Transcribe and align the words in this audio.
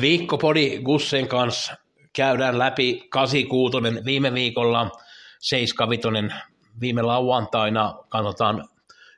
Viikkopodi 0.00 0.78
Gussen 0.82 1.28
kanssa 1.28 1.74
käydään 2.12 2.58
läpi 2.58 3.06
86 3.10 4.04
viime 4.04 4.34
viikolla, 4.34 4.90
75 5.38 6.34
viime 6.80 7.02
lauantaina, 7.02 7.94
katsotaan 8.08 8.68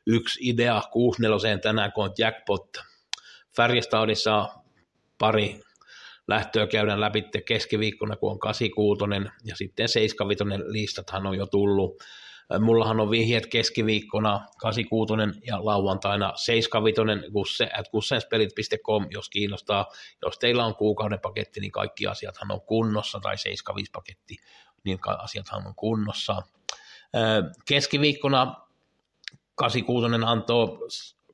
yksi 0.07 0.49
idea 0.49 0.83
64 0.93 1.59
tänään, 1.59 1.93
kun 1.93 2.05
on 2.05 2.11
jackpot. 2.19 2.69
Färjestadissa 3.57 4.49
pari 5.19 5.61
lähtöä 6.29 6.67
käydään 6.67 7.01
läpi 7.01 7.25
keskiviikkona, 7.45 8.17
kun 8.17 8.31
on 8.31 8.39
86 8.39 9.05
ja 9.45 9.57
sitten 9.57 9.89
75 9.89 10.65
listathan 10.73 11.27
on 11.27 11.37
jo 11.37 11.47
tullut. 11.47 12.03
Mullahan 12.59 13.01
on 13.01 13.11
vihjeet 13.11 13.47
keskiviikkona 13.47 14.41
86 14.59 15.41
ja 15.47 15.65
lauantaina 15.65 16.33
75 16.37 17.33
gusse, 17.33 17.71
at 17.79 17.87
jos 19.11 19.29
kiinnostaa. 19.29 19.87
Jos 20.23 20.39
teillä 20.39 20.65
on 20.65 20.75
kuukauden 20.75 21.21
paketti, 21.21 21.61
niin 21.61 21.73
kaikki 21.73 22.07
asiathan 22.07 22.51
on 22.51 22.61
kunnossa, 22.61 23.21
tai 23.21 23.39
75 23.39 23.91
paketti, 23.91 24.37
niin 24.85 24.99
asiathan 25.19 25.67
on 25.67 25.75
kunnossa. 25.75 26.43
Keskiviikkona 27.69 28.55
86 29.55 30.07
antoi 30.27 30.79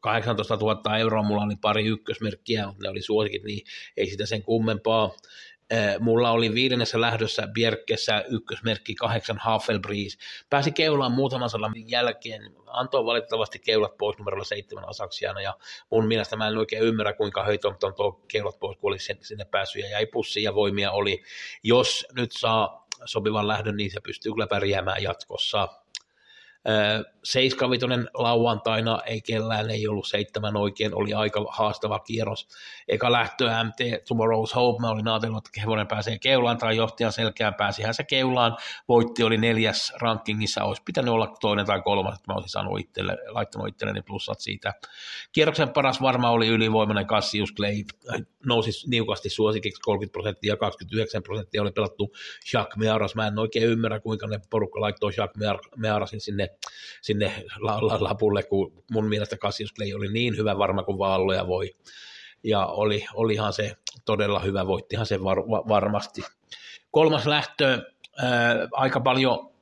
18 0.00 0.56
000 0.56 0.98
euroa, 0.98 1.22
mulla 1.22 1.42
oli 1.42 1.56
pari 1.60 1.86
ykkösmerkkiä, 1.86 2.66
mutta 2.66 2.82
ne 2.82 2.88
oli 2.88 3.02
suosikit, 3.02 3.42
niin 3.42 3.66
ei 3.96 4.10
sitä 4.10 4.26
sen 4.26 4.42
kummempaa. 4.42 5.12
Mulla 6.00 6.30
oli 6.30 6.54
viidennessä 6.54 7.00
lähdössä 7.00 7.48
Bjerkessä 7.52 8.24
ykkösmerkki 8.28 8.94
kahdeksan 8.94 9.38
Hafelbreeze. 9.40 10.18
Pääsi 10.50 10.72
keulaan 10.72 11.12
muutaman 11.12 11.50
sadan 11.50 11.72
jälkeen, 11.76 12.42
antoi 12.66 13.04
valitettavasti 13.04 13.58
keulat 13.58 13.96
pois 13.96 14.18
numerolla 14.18 14.44
seitsemän 14.44 14.88
asaksiana 14.88 15.40
ja 15.40 15.54
mun 15.90 16.06
mielestä 16.06 16.36
mä 16.36 16.48
en 16.48 16.58
oikein 16.58 16.82
ymmärrä 16.82 17.12
kuinka 17.12 17.44
Höitompton 17.44 17.94
tuo 17.94 18.24
keulat 18.28 18.58
pois, 18.58 18.78
kun 18.78 18.88
oli 18.90 18.98
sinne 18.98 19.44
päässyt 19.44 19.82
ja 19.82 19.90
jäi 19.90 20.06
pussiin 20.06 20.44
ja 20.44 20.54
voimia 20.54 20.92
oli. 20.92 21.22
Jos 21.62 22.06
nyt 22.16 22.32
saa 22.32 22.86
sopivan 23.04 23.48
lähdön, 23.48 23.76
niin 23.76 23.90
se 23.90 24.00
pystyy 24.00 24.32
kyllä 24.32 24.46
pärjäämään 24.46 25.02
jatkossa. 25.02 25.68
Seiskavitonen 27.24 28.08
lauantaina, 28.14 28.98
ei 29.06 29.20
kellään, 29.20 29.70
ei 29.70 29.88
ollut 29.88 30.06
seitsemän 30.06 30.56
oikein, 30.56 30.94
oli 30.94 31.14
aika 31.14 31.44
haastava 31.48 31.98
kierros. 31.98 32.48
Eka 32.88 33.12
lähtö 33.12 33.44
MT 33.44 33.80
Tomorrow's 33.80 34.54
Hope, 34.54 34.80
mä 34.80 34.90
olin 34.90 35.08
ajatellut, 35.08 35.46
että 35.46 35.60
hevonen 35.60 35.86
pääsee 35.86 36.18
keulaan 36.18 36.58
tai 36.58 36.76
johtajan 36.76 37.12
selkeään, 37.12 37.54
pääsihän 37.54 37.94
se 37.94 38.04
keulaan, 38.04 38.56
voitti 38.88 39.22
oli 39.22 39.36
neljäs 39.36 39.92
rankingissa, 40.00 40.64
olisi 40.64 40.82
pitänyt 40.84 41.14
olla 41.14 41.34
toinen 41.40 41.66
tai 41.66 41.82
kolmas, 41.82 42.14
että 42.14 42.32
mä 42.32 42.34
olisin 42.34 42.50
saanut 42.50 42.80
itselle, 42.80 43.18
laittanut 43.28 43.68
itselleni 43.68 44.02
plussat 44.02 44.40
siitä. 44.40 44.74
Kierroksen 45.32 45.68
paras 45.68 46.02
varmaan 46.02 46.34
oli 46.34 46.48
ylivoimainen 46.48 47.06
Cassius 47.06 47.54
Clay, 47.54 47.84
nousi 48.46 48.90
niukasti 48.90 49.30
suosikiksi 49.30 49.80
30 49.80 50.12
prosenttia, 50.12 50.56
29 50.56 51.22
prosenttia 51.22 51.62
oli 51.62 51.70
pelattu 51.70 52.12
Jacques 52.52 52.76
Mearas, 52.76 53.14
mä 53.14 53.26
en 53.26 53.38
oikein 53.38 53.66
ymmärrä, 53.66 54.00
kuinka 54.00 54.26
ne 54.26 54.40
porukka 54.50 54.80
laittoi 54.80 55.12
Jacques 55.16 55.60
Mearasin 55.76 56.20
sinne 56.20 56.55
sinne 57.02 57.44
lapulle, 58.00 58.42
kun 58.42 58.84
mun 58.90 59.08
mielestä 59.08 59.36
Cassius 59.36 59.74
Clay 59.74 59.92
oli 59.92 60.12
niin 60.12 60.36
hyvä 60.36 60.58
varma 60.58 60.82
kuin 60.82 60.98
vaan 60.98 61.20
voi. 61.46 61.76
Ja 62.44 62.66
oli, 62.66 63.04
olihan 63.14 63.52
se 63.52 63.76
todella 64.04 64.40
hyvä, 64.40 64.66
voittihan 64.66 65.06
se 65.06 65.24
var, 65.24 65.38
varmasti. 65.68 66.22
Kolmas 66.90 67.26
lähtö, 67.26 67.82
ää, 68.22 68.68
aika 68.72 69.00
paljon 69.00 69.55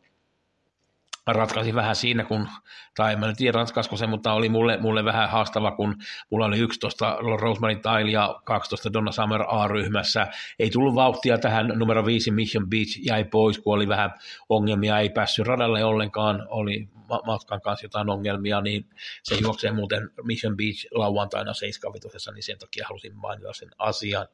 ratkaisi 1.27 1.75
vähän 1.75 1.97
siinä, 1.97 2.25
kun, 2.25 2.49
tai 2.97 3.13
en 3.13 3.21
mä 3.21 3.27
nyt 3.27 3.37
tiedä 3.37 3.59
ratkaisko 3.59 3.97
se, 3.97 4.07
mutta 4.07 4.33
oli 4.33 4.49
mulle, 4.49 4.77
mulle 4.77 5.05
vähän 5.05 5.31
haastava, 5.31 5.71
kun 5.71 5.97
mulla 6.31 6.47
oli 6.47 6.59
11 6.59 7.19
Rosemary 7.41 7.77
Tile 7.77 8.11
ja 8.11 8.41
12 8.45 8.93
Donna 8.93 9.13
Summer 9.13 9.45
A-ryhmässä. 9.49 10.27
Ei 10.59 10.71
tullut 10.71 10.95
vauhtia 10.95 11.39
tähän, 11.39 11.69
numero 11.69 12.07
5 12.07 12.31
Mission 12.31 12.71
Beach 12.71 12.99
jäi 13.07 13.25
pois, 13.25 13.59
kun 13.59 13.75
oli 13.75 13.89
vähän 13.89 14.11
ongelmia, 14.49 14.99
ei 14.99 15.11
päässyt 15.11 15.47
radalle 15.47 15.85
ollenkaan, 15.85 16.47
oli 16.49 16.89
matkan 17.27 17.61
kanssa 17.61 17.85
jotain 17.85 18.11
ongelmia, 18.11 18.61
niin 18.61 18.87
se 19.23 19.35
juoksee 19.35 19.73
muuten 19.73 20.11
Mission 20.23 20.57
Beach 20.57 20.87
lauantaina 20.91 21.55
75, 21.55 22.31
niin 22.33 22.43
sen 22.43 22.59
takia 22.59 22.87
halusin 22.89 23.17
mainita 23.17 23.53
sen 23.53 23.71
asian. 23.79 24.27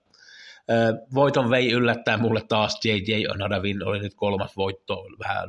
Voiton 1.15 1.51
vei 1.51 1.73
yllättää 1.73 2.17
mulle 2.17 2.43
taas 2.49 2.81
JJ 2.85 3.27
Onadavin, 3.31 3.87
oli 3.87 3.99
nyt 3.99 4.15
kolmas 4.15 4.57
voitto, 4.57 5.07
vähän 5.19 5.49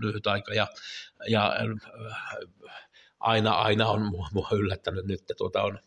lyhyt 0.00 0.26
aika, 0.26 0.54
ja, 0.54 0.66
ja 1.28 1.54
aina, 3.20 3.52
aina 3.52 3.88
on 3.88 4.02
mua, 4.02 4.28
mua 4.32 4.48
yllättänyt 4.52 5.06
nyt, 5.06 5.20
että 5.20 5.34
tuota 5.36 5.62
on, 5.62 5.78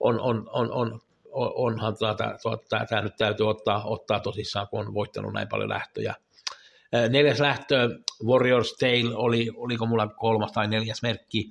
on, 0.00 0.20
on, 0.20 0.48
on, 0.50 0.72
on 0.72 1.00
onhan 1.54 1.96
tämä 2.88 3.02
nyt 3.02 3.16
täytyy 3.16 3.48
ottaa, 3.48 3.84
ottaa 3.84 4.20
tosissaan, 4.20 4.68
kun 4.68 4.80
on 4.86 4.94
voittanut 4.94 5.32
näin 5.32 5.48
paljon 5.48 5.68
lähtöjä. 5.68 6.14
Neljäs 7.10 7.40
lähtö, 7.40 7.98
Warriors 8.24 8.72
Tale, 8.72 9.16
oli, 9.16 9.50
oliko 9.56 9.86
mulla 9.86 10.06
kolmas 10.06 10.52
tai 10.52 10.68
neljäs 10.68 11.02
merkki 11.02 11.50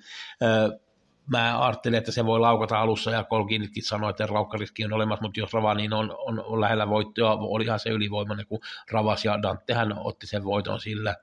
mä 1.29 1.66
ajattelin, 1.66 1.97
että 1.97 2.12
se 2.12 2.25
voi 2.25 2.40
laukata 2.40 2.79
alussa 2.79 3.12
ja 3.12 3.23
Kolkinitkin 3.23 3.84
sanoi, 3.84 4.09
että 4.09 4.28
laukkariski 4.29 4.85
on 4.85 4.94
olemassa, 4.94 5.23
mutta 5.23 5.40
jos 5.40 5.53
Rava 5.53 5.73
niin 5.73 5.94
on, 5.94 6.16
on, 6.17 6.44
on 6.45 6.62
lähellä 6.62 6.90
voittoa, 6.90 7.38
olihan 7.40 7.79
se 7.79 7.90
ylivoimainen, 7.90 8.45
kun 8.45 8.59
Ravas 8.91 9.25
ja 9.25 9.41
Dantehän 9.41 9.94
otti 9.97 10.28
sen 10.28 10.44
voiton 10.44 10.79
sillä. 10.79 11.16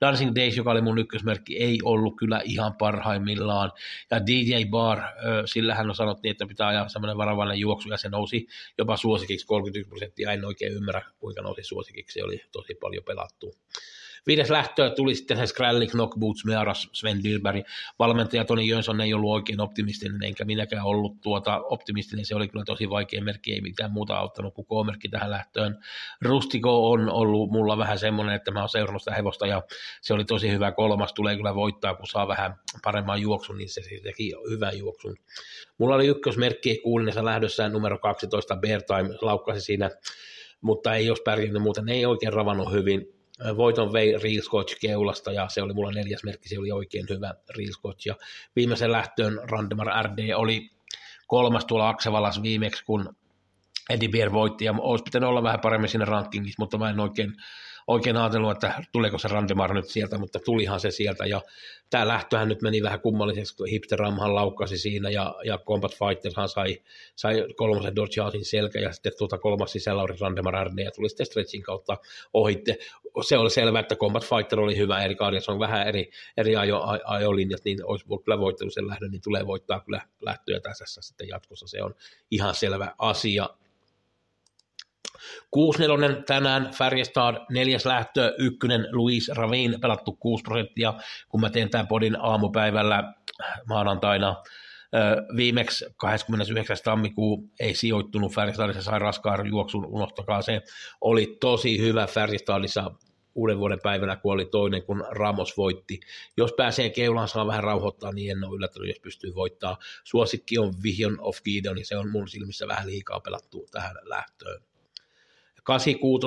Dancing 0.00 0.34
Days, 0.34 0.56
joka 0.56 0.70
oli 0.70 0.80
mun 0.80 0.98
ykkösmerkki, 0.98 1.58
ei 1.58 1.78
ollut 1.82 2.16
kyllä 2.16 2.40
ihan 2.44 2.74
parhaimmillaan. 2.74 3.72
Ja 4.10 4.26
DJ 4.26 4.64
Bar, 4.70 5.02
sillä 5.44 5.74
hän 5.74 5.88
on 5.88 5.94
sanottiin, 5.94 6.30
että 6.30 6.46
pitää 6.46 6.68
ajaa 6.68 6.88
semmoinen 6.88 7.18
varovainen 7.18 7.58
juoksu, 7.58 7.88
ja 7.88 7.96
se 7.96 8.08
nousi 8.08 8.46
jopa 8.78 8.96
suosikiksi 8.96 9.46
31 9.46 9.88
prosenttia. 9.88 10.32
En 10.32 10.44
oikein 10.44 10.72
ymmärrä, 10.72 11.02
kuinka 11.18 11.42
nousi 11.42 11.62
suosikiksi, 11.62 12.20
se 12.20 12.24
oli 12.24 12.42
tosi 12.52 12.74
paljon 12.74 13.04
pelattu. 13.04 13.54
Viides 14.26 14.50
lähtö 14.50 14.90
tuli 14.90 15.14
sitten 15.14 15.36
se 15.36 15.46
Skrallik, 15.46 15.90
Knockboots, 15.90 16.44
Mearas, 16.44 16.88
Sven 16.92 17.22
Dilberg. 17.22 17.66
Valmentaja 17.98 18.44
Toni 18.44 18.68
Jönsson 18.68 19.00
ei 19.00 19.14
ollut 19.14 19.30
oikein 19.30 19.60
optimistinen, 19.60 20.22
enkä 20.22 20.44
minäkään 20.44 20.84
ollut 20.84 21.20
tuota 21.20 21.60
optimistinen. 21.60 22.26
Se 22.26 22.34
oli 22.34 22.48
kyllä 22.48 22.64
tosi 22.64 22.90
vaikea 22.90 23.22
merkki, 23.22 23.52
ei 23.52 23.60
mitään 23.60 23.92
muuta 23.92 24.16
auttanut 24.16 24.54
kuin 24.54 24.66
K-merkki 24.66 25.08
tähän 25.08 25.30
lähtöön. 25.30 25.78
Rustiko 26.22 26.90
on 26.90 27.10
ollut 27.10 27.50
mulla 27.50 27.78
vähän 27.78 27.98
semmoinen, 27.98 28.34
että 28.34 28.50
mä 28.50 28.60
oon 28.60 28.68
seurannut 28.68 29.02
sitä 29.02 29.14
hevosta 29.14 29.46
ja 29.46 29.62
se 30.00 30.14
oli 30.14 30.24
tosi 30.24 30.50
hyvä 30.50 30.72
kolmas. 30.72 31.12
Tulee 31.12 31.36
kyllä 31.36 31.54
voittaa, 31.54 31.94
kun 31.94 32.06
saa 32.06 32.28
vähän 32.28 32.54
paremman 32.84 33.20
juoksun, 33.20 33.58
niin 33.58 33.68
se 33.68 33.80
teki 34.02 34.32
hyvän 34.50 34.78
juoksun. 34.78 35.16
Mulla 35.78 35.94
oli 35.94 36.06
ykkösmerkki 36.06 36.80
kuulinnassa 36.82 37.24
lähdössä 37.24 37.68
numero 37.68 37.98
12 37.98 38.56
Bear 38.56 38.82
Time, 38.82 39.18
laukkasi 39.20 39.60
siinä 39.60 39.90
mutta 40.60 40.94
ei 40.94 41.06
jos 41.06 41.20
pärjännyt 41.20 41.62
muuten, 41.62 41.88
ei 41.88 42.06
oikein 42.06 42.32
ravannut 42.32 42.72
hyvin 42.72 43.13
voiton 43.56 43.92
vei 43.92 44.12
Real 44.12 44.64
keulasta 44.80 45.32
ja 45.32 45.48
se 45.48 45.62
oli 45.62 45.74
mulla 45.74 45.90
neljäs 45.90 46.24
merkki, 46.24 46.48
se 46.48 46.58
oli 46.58 46.72
oikein 46.72 47.06
hyvä 47.10 47.34
Real. 47.56 48.06
Ja 48.06 48.16
viimeisen 48.56 48.92
lähtöön 48.92 49.40
Randemar 49.50 50.06
RD 50.06 50.34
oli 50.34 50.70
kolmas 51.26 51.64
tuolla 51.64 51.88
Aksevalas 51.88 52.42
viimeksi, 52.42 52.84
kun 52.84 53.16
Eddie 53.90 54.08
Beer 54.08 54.32
voitti 54.32 54.64
ja 54.64 54.74
olisi 54.78 55.02
pitänyt 55.02 55.28
olla 55.28 55.42
vähän 55.42 55.60
paremmin 55.60 55.90
siinä 55.90 56.04
rankingissa, 56.04 56.62
mutta 56.62 56.78
mä 56.78 56.90
en 56.90 57.00
oikein 57.00 57.32
oikein 57.86 58.16
ajatellut, 58.16 58.50
että 58.50 58.84
tuleeko 58.92 59.18
se 59.18 59.28
Randemar 59.28 59.74
nyt 59.74 59.88
sieltä, 59.88 60.18
mutta 60.18 60.38
tulihan 60.44 60.80
se 60.80 60.90
sieltä 60.90 61.26
ja 61.26 61.40
tämä 61.90 62.08
lähtöhän 62.08 62.48
nyt 62.48 62.62
meni 62.62 62.82
vähän 62.82 63.00
kummalliseksi, 63.00 63.56
kun 63.56 63.68
Hipsteramhan 63.68 64.34
laukkasi 64.34 64.78
siinä 64.78 65.10
ja, 65.10 65.34
ja 65.44 65.58
Combat 65.58 65.92
Fightershan 65.92 66.48
sai, 66.48 66.82
sai 67.16 67.46
kolmosen 67.56 67.96
Dodge 67.96 68.22
selkä 68.42 68.80
ja 68.80 68.92
sitten 68.92 69.12
tuota 69.18 69.38
kolmas 69.38 69.72
sisällä 69.72 70.02
oli 70.02 70.16
Randemar 70.20 70.66
RD 70.66 70.78
ja 70.84 70.90
tuli 70.90 71.08
sitten 71.08 71.26
stretchin 71.26 71.62
kautta 71.62 71.96
ohitte. 72.32 72.76
Se 73.26 73.38
oli 73.38 73.50
selvä, 73.50 73.80
että 73.80 73.96
Combat 73.96 74.24
Fighter 74.24 74.60
oli 74.60 74.76
hyvä, 74.76 75.04
eri 75.04 75.16
se 75.40 75.52
on 75.52 75.58
vähän 75.58 75.88
eri, 75.88 76.10
eri 76.36 76.56
ajo, 76.56 76.82
ajolinjat, 77.04 77.64
niin 77.64 77.84
olisi 77.84 78.06
kyllä 78.24 78.38
voittanut 78.38 78.74
sen 78.74 78.88
lähdön, 78.88 79.10
niin 79.10 79.22
tulee 79.22 79.46
voittaa 79.46 79.80
kyllä 79.80 80.00
lähtöjä 80.20 80.60
tässä 80.60 81.00
sitten 81.00 81.28
jatkossa, 81.28 81.66
se 81.66 81.82
on 81.82 81.94
ihan 82.30 82.54
selvä 82.54 82.94
asia. 82.98 83.48
6-4 85.56 86.22
tänään 86.26 86.70
Färjestad, 86.74 87.36
neljäs 87.50 87.86
lähtö, 87.86 88.34
ykkönen 88.38 88.88
Luis 88.92 89.28
Ravin, 89.28 89.80
pelattu 89.80 90.12
6 90.12 90.42
prosenttia, 90.42 90.94
kun 91.28 91.40
mä 91.40 91.50
teen 91.50 91.70
tämän 91.70 91.88
podin 91.88 92.16
aamupäivällä 92.20 93.14
maanantaina. 93.68 94.36
Viimeksi 95.36 95.86
29. 95.96 96.76
tammikuu 96.84 97.50
ei 97.60 97.74
sijoittunut 97.74 98.34
Färjestadissa, 98.34 98.82
sai 98.82 98.98
raskaan 98.98 99.46
juoksun, 99.46 99.86
unohtakaa 99.86 100.42
se. 100.42 100.62
Oli 101.00 101.36
tosi 101.40 101.78
hyvä 101.78 102.06
Färjestadissa 102.06 102.90
uuden 103.34 103.58
vuoden 103.58 103.80
päivänä, 103.82 104.16
kun 104.16 104.32
oli 104.32 104.44
toinen, 104.44 104.82
kun 104.82 105.04
Ramos 105.10 105.56
voitti. 105.56 106.00
Jos 106.36 106.52
pääsee 106.52 106.90
keulaan, 106.90 107.28
saa 107.28 107.46
vähän 107.46 107.64
rauhoittaa, 107.64 108.12
niin 108.12 108.30
en 108.30 108.44
ole 108.44 108.56
yllättänyt, 108.56 108.88
jos 108.88 109.00
pystyy 109.00 109.34
voittaa. 109.34 109.78
Suosikki 110.04 110.58
on 110.58 110.74
Vision 110.82 111.16
of 111.20 111.38
Gideon, 111.44 111.76
niin 111.76 111.86
se 111.86 111.96
on 111.96 112.10
mun 112.10 112.28
silmissä 112.28 112.68
vähän 112.68 112.86
liikaa 112.86 113.20
pelattu 113.20 113.66
tähän 113.70 113.96
lähtöön. 114.02 114.62
86 115.64 116.26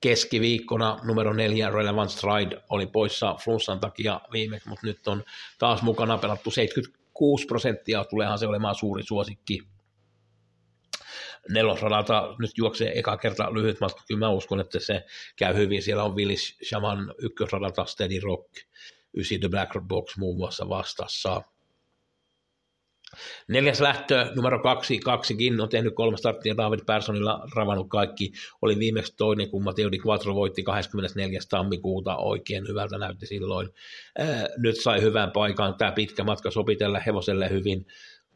keskiviikkona 0.00 0.98
numero 1.04 1.32
neljä 1.32 1.70
Relevant 1.70 2.10
Stride 2.10 2.62
oli 2.68 2.86
poissa 2.86 3.36
flunssan 3.44 3.80
takia 3.80 4.20
viimeksi, 4.32 4.68
mutta 4.68 4.86
nyt 4.86 5.08
on 5.08 5.24
taas 5.58 5.82
mukana 5.82 6.18
pelattu 6.18 6.50
76 6.50 7.46
prosenttia, 7.46 8.04
tuleehan 8.04 8.38
se 8.38 8.46
olemaan 8.46 8.74
suuri 8.74 9.02
suosikki. 9.02 9.62
Nelosradalta 11.48 12.34
nyt 12.38 12.50
juoksee 12.56 12.98
eka 12.98 13.16
kerta 13.16 13.54
lyhyt 13.54 13.80
matka, 13.80 14.02
kyllä 14.08 14.18
mä 14.18 14.30
uskon, 14.30 14.60
että 14.60 14.78
se 14.80 15.04
käy 15.36 15.54
hyvin. 15.54 15.82
Siellä 15.82 16.04
on 16.04 16.16
Willis 16.16 16.58
Shaman 16.68 17.14
ykkösradalta 17.18 17.84
Steady 17.84 18.20
Rock, 18.20 18.48
9 19.14 19.40
The 19.40 19.48
Black 19.48 19.72
Box 19.88 20.16
muun 20.16 20.36
muassa 20.36 20.68
vastassa. 20.68 21.42
Neljäs 23.48 23.80
lähtö, 23.80 24.32
numero 24.36 24.62
kaksi, 24.62 24.98
kaksikin, 24.98 25.60
on 25.60 25.68
tehnyt 25.68 25.94
kolme 25.94 26.16
starttia, 26.16 26.56
David 26.56 26.80
Personilla 26.86 27.48
ravannut 27.54 27.88
kaikki, 27.88 28.32
oli 28.62 28.78
viimeksi 28.78 29.14
toinen, 29.16 29.50
kun 29.50 29.64
Matteo 29.64 29.90
Di 29.90 29.98
Quattro 30.06 30.34
voitti 30.34 30.62
24. 30.62 31.40
tammikuuta, 31.50 32.16
oikein 32.16 32.68
hyvältä 32.68 32.98
näytti 32.98 33.26
silloin. 33.26 33.68
Nyt 34.56 34.80
sai 34.80 35.02
hyvän 35.02 35.30
paikan, 35.30 35.74
tämä 35.74 35.92
pitkä 35.92 36.24
matka 36.24 36.50
sopitella 36.50 37.00
hevoselle 37.00 37.50
hyvin, 37.50 37.86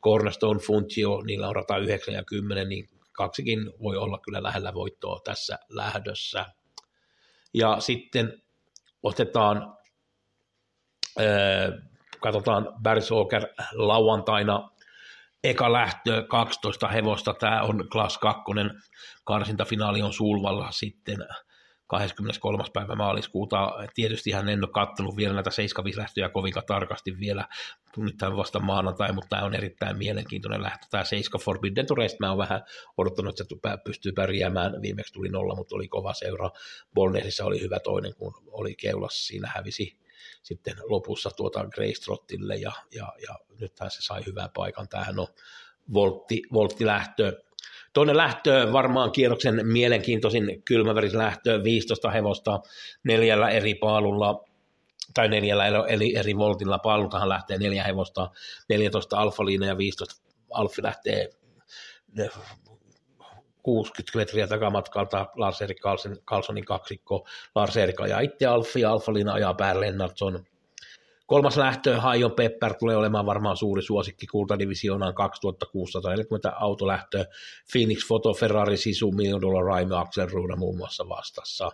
Cornerstone 0.02 0.60
Funtio, 0.60 1.22
niillä 1.26 1.48
on 1.48 1.56
rata 1.56 1.76
9 1.78 2.14
ja 2.14 2.24
10, 2.24 2.68
niin 2.68 2.88
kaksikin 3.12 3.72
voi 3.82 3.96
olla 3.96 4.18
kyllä 4.18 4.42
lähellä 4.42 4.74
voittoa 4.74 5.20
tässä 5.24 5.58
lähdössä. 5.68 6.46
Ja 7.54 7.76
sitten 7.80 8.42
otetaan 9.02 9.76
katsotaan 12.22 12.68
Bersoker 12.82 13.46
lauantaina 13.72 14.70
eka 15.44 15.72
lähtö 15.72 16.26
12 16.28 16.88
hevosta, 16.88 17.34
tämä 17.34 17.62
on 17.62 17.88
Class 17.88 18.18
2, 18.18 18.42
karsintafinaali 19.24 20.02
on 20.02 20.12
Sulvalla 20.12 20.70
sitten 20.70 21.18
23. 21.86 22.64
päivä 22.72 22.94
maaliskuuta. 22.94 23.72
Tietysti 23.94 24.30
hän 24.30 24.48
en 24.48 24.64
ole 24.64 24.72
katsonut 24.72 25.16
vielä 25.16 25.34
näitä 25.34 25.50
75 25.50 25.98
lähtöjä 25.98 26.28
kovinkaan 26.28 26.66
tarkasti 26.66 27.18
vielä, 27.18 27.48
tämä 28.18 28.36
vasta 28.36 28.60
maanantai, 28.60 29.12
mutta 29.12 29.28
tämä 29.28 29.44
on 29.44 29.54
erittäin 29.54 29.98
mielenkiintoinen 29.98 30.62
lähtö. 30.62 30.86
Tämä 30.90 31.04
7 31.04 31.40
Forbidden 31.40 31.86
to 31.86 31.94
Rest, 31.94 32.20
mä 32.20 32.28
oon 32.28 32.38
vähän 32.38 32.62
odottanut, 32.96 33.40
että 33.40 33.78
pystyy 33.84 34.12
pärjäämään. 34.12 34.82
Viimeksi 34.82 35.12
tuli 35.12 35.28
nolla, 35.28 35.54
mutta 35.54 35.76
oli 35.76 35.88
kova 35.88 36.14
seura. 36.14 36.50
Bolnesissa 36.94 37.44
oli 37.44 37.60
hyvä 37.60 37.78
toinen, 37.80 38.14
kun 38.14 38.34
oli 38.50 38.74
keulassa, 38.74 39.26
siinä 39.26 39.52
hävisi 39.54 40.01
sitten 40.42 40.74
lopussa 40.88 41.30
tuota 41.30 41.64
Grace 41.64 42.12
ja, 42.60 42.72
ja, 42.94 43.12
ja 43.28 43.38
nythän 43.60 43.90
se 43.90 44.02
sai 44.02 44.22
hyvän 44.26 44.50
paikan. 44.54 44.88
Tämähän 44.88 45.18
on 45.18 45.26
voltti, 45.92 46.42
volttilähtö. 46.52 47.42
Toinen 47.92 48.16
lähtö 48.16 48.72
varmaan 48.72 49.12
kierroksen 49.12 49.66
mielenkiintoisin 49.66 50.62
kylmäväris 50.64 51.14
lähtö, 51.14 51.64
15 51.64 52.10
hevosta 52.10 52.60
neljällä 53.04 53.48
eri 53.48 53.74
paalulla, 53.74 54.44
tai 55.14 55.28
neljällä 55.28 55.66
eli 55.88 56.16
eri 56.16 56.36
voltilla 56.36 56.78
paalultahan 56.78 57.28
lähtee 57.28 57.58
neljä 57.58 57.84
hevosta, 57.84 58.30
14 58.68 59.16
alfaliina 59.16 59.66
ja 59.66 59.78
15 59.78 60.22
alfi 60.50 60.82
lähtee 60.82 61.30
60 63.62 64.18
metriä 64.18 64.46
takamatkalta 64.46 65.26
Lars-Erik 65.36 65.80
Carlsonin 66.26 66.64
kaksikko, 66.64 67.26
Lars-Erik 67.54 68.00
ajaa 68.00 68.20
itse 68.20 68.46
Alfi 68.46 68.80
ja 68.80 68.92
Alfalina 68.92 69.32
ajaa 69.32 69.54
Per 69.54 69.80
Lennartson. 69.80 70.44
Kolmas 71.26 71.56
lähtö, 71.56 72.00
Haion 72.00 72.32
Pepper 72.32 72.74
tulee 72.74 72.96
olemaan 72.96 73.26
varmaan 73.26 73.56
suuri 73.56 73.82
suosikki 73.82 74.26
kultadivisioonaan 74.26 75.14
2640 75.14 76.50
autolähtö, 76.50 77.24
Phoenix 77.72 78.06
Photo, 78.06 78.34
Ferrari 78.34 78.76
Sisu, 78.76 79.12
Million 79.12 79.40
Dollar 79.40 79.64
Raime, 79.64 79.96
Axel 79.96 80.28
Ruuna 80.28 80.56
muun 80.56 80.76
muassa 80.76 81.08
vastassa. 81.08 81.70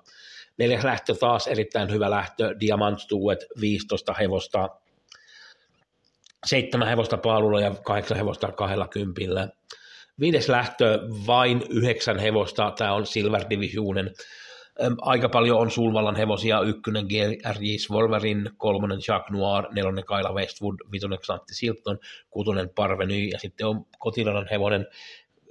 Neljäs 0.59 0.85
lähtö 0.85 1.15
taas 1.15 1.47
erittäin 1.47 1.91
hyvä 1.91 2.11
lähtö, 2.11 2.55
Diamant 2.61 3.01
Stuet, 3.01 3.47
15 3.61 4.13
hevosta, 4.13 4.69
seitsemän 6.47 6.89
hevosta 6.89 7.17
paalulla 7.17 7.61
ja 7.61 7.75
kahdeksan 7.85 8.17
hevosta 8.17 8.53
kahdella 8.53 8.89
kympillä. 8.89 9.49
Viides 10.21 10.49
lähtö, 10.49 11.01
vain 11.27 11.63
yhdeksän 11.71 12.19
hevosta, 12.19 12.73
tämä 12.79 12.93
on 12.93 13.07
Silver 13.07 13.45
Divisionen. 13.51 14.15
Aika 15.01 15.29
paljon 15.29 15.59
on 15.59 15.71
Sulvallan 15.71 16.17
hevosia, 16.17 16.61
ykkönen 16.61 17.07
GRJ 17.07 17.75
Wolverin, 17.91 18.51
kolmonen 18.57 18.99
Jacques 19.09 19.31
Noir, 19.31 19.65
nelonen 19.73 20.05
Kaila 20.05 20.33
Westwood, 20.33 20.77
vitonen 20.93 21.19
Xantti 21.19 21.55
Silton, 21.55 21.99
kutonen 22.31 22.71
Parveny 22.75 23.25
ja 23.25 23.39
sitten 23.39 23.67
on 23.67 23.87
kotirannan 23.99 24.49
hevonen 24.51 24.87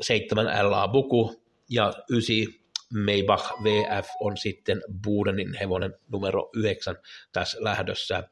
seitsemän 0.01 0.69
LA 0.69 0.87
Buku 0.87 1.41
ja 1.69 1.93
ysi 2.11 2.61
Maybach 3.05 3.53
VF 3.63 4.07
on 4.19 4.37
sitten 4.37 4.81
Budenin 5.03 5.53
hevonen 5.59 5.93
numero 6.11 6.49
yhdeksän 6.55 6.95
tässä 7.31 7.57
lähdössä. 7.61 8.23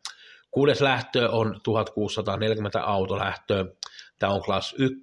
Kuudes 0.51 0.81
lähtö 0.81 1.29
on 1.29 1.59
1640 1.63 2.81
autolähtö. 2.81 3.65
Tämä 4.19 4.33
on 4.33 4.41
class 4.41 4.75
1, 4.77 4.99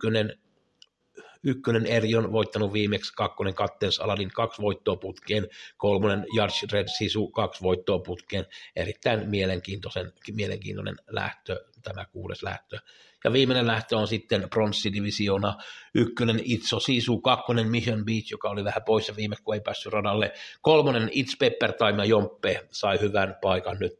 ykkönen 1.44 1.86
Eri 1.86 2.14
on 2.14 2.32
voittanut 2.32 2.72
viimeksi, 2.72 3.12
kakkonen 3.16 3.54
Kattens 3.54 4.00
Aladin 4.00 4.30
kaksi 4.30 4.62
voittoa 4.62 4.96
putkeen, 4.96 5.48
kolmonen 5.76 6.26
Judge 6.36 6.66
Red 6.72 6.88
Sisu 6.98 7.28
kaksi 7.28 7.62
voittoa 7.62 7.98
putkeen, 7.98 8.46
erittäin 8.76 9.30
mielenkiintoinen, 9.30 10.12
mielenkiintoinen 10.32 10.96
lähtö, 11.10 11.64
tämä 11.82 12.04
kuudes 12.04 12.42
lähtö. 12.42 12.78
Ja 13.24 13.32
viimeinen 13.32 13.66
lähtö 13.66 13.96
on 13.96 14.08
sitten 14.08 14.48
pronssidivisiona, 14.50 15.54
ykkönen 15.94 16.40
Itso 16.44 16.80
Sisu, 16.80 17.20
kakkonen 17.20 17.68
Mission 17.68 18.04
Beach, 18.04 18.30
joka 18.30 18.50
oli 18.50 18.64
vähän 18.64 18.82
poissa 18.86 19.16
viime, 19.16 19.36
kun 19.44 19.54
ei 19.54 19.60
päässyt 19.60 19.92
radalle, 19.92 20.32
kolmonen 20.60 21.08
It's 21.08 21.36
Pepper 21.38 21.72
Time 21.72 22.02
ja 22.02 22.04
Jomppe 22.04 22.68
sai 22.70 23.00
hyvän 23.00 23.36
paikan 23.42 23.76
nyt, 23.80 23.98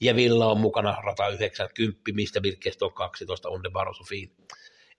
ja 0.00 0.16
Villa 0.16 0.46
on 0.46 0.60
mukana 0.60 0.96
rata 1.04 1.28
90, 1.28 2.00
mistä 2.12 2.42
virkkeestä 2.42 2.84
on 2.84 2.94
12 2.94 3.48
on 3.48 3.62
the 3.62 3.70
Barosofiin 3.70 4.30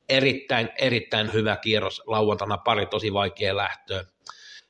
erittäin, 0.10 0.70
erittäin 0.78 1.34
hyvä 1.34 1.58
kierros 1.58 2.04
lauantaina, 2.08 2.58
pari 2.58 2.86
tosi 2.86 3.14
vaikea 3.14 3.56
lähtöä. 3.56 4.06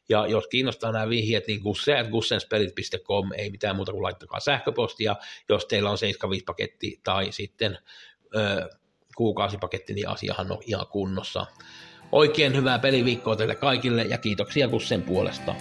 Ja 0.10 0.27
jos 0.27 0.48
kiinnostaa 0.48 0.92
nämä 0.92 1.10
vihjeet, 1.10 1.48
niin 1.48 1.62
gusse, 1.62 1.96
gussenspelit.com, 2.12 3.32
ei 3.32 3.50
mitään 3.50 3.75
muuta 3.75 3.92
kuin 3.92 4.04
laittakaa 4.04 4.39
sähköpostia, 4.39 5.15
jos 5.50 5.65
teillä 5.65 5.89
on 5.89 5.98
75-paketti 5.98 7.00
tai 7.04 7.32
sitten 7.32 7.77
ö, 8.36 8.70
kuukausipaketti, 9.15 9.94
niin 9.94 10.10
asiahan 10.10 10.51
on 10.51 10.60
ihan 10.65 10.88
kunnossa. 10.88 11.46
Oikein 12.12 12.56
hyvää 12.56 12.80
peliviikkoa 12.80 13.36
teille 13.36 13.56
kaikille 13.56 14.04
ja 14.04 14.18
kiitoksia 14.18 14.68
Gussen 14.68 15.01
puolesta. 15.01 15.56